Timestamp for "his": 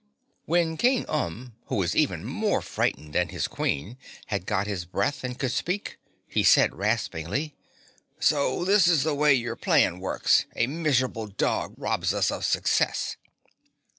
3.29-3.47, 4.65-4.83